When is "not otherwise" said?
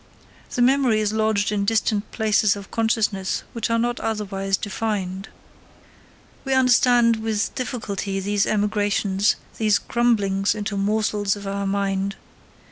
3.77-4.57